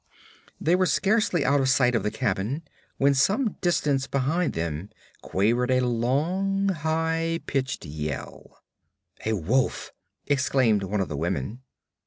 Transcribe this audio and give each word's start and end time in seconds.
They 0.59 0.73
were 0.75 0.87
scarcely 0.87 1.45
out 1.45 1.59
of 1.61 1.69
sight 1.69 1.93
of 1.93 2.01
the 2.01 2.09
cabin 2.09 2.63
when 2.97 3.13
some 3.13 3.57
distance 3.61 4.07
behind 4.07 4.53
them 4.53 4.89
quavered 5.21 5.69
a 5.69 5.85
long 5.85 6.69
high 6.69 7.41
pitched 7.45 7.85
yell. 7.85 8.63
'A 9.23 9.33
wolf!' 9.33 9.91
exclaimed 10.25 10.81
one 10.81 11.01
of 11.01 11.07
the 11.07 11.15
women. 11.17 11.61